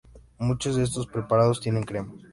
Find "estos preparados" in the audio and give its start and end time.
0.83-1.61